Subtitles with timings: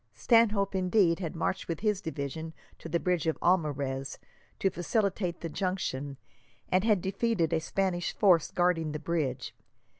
[0.15, 4.17] Stanhope, indeed had marched with his division to the bridge of Almarez
[4.57, 6.17] to facilitate the junction,
[6.69, 9.53] and had defeated a Spanish force guarding the bridge.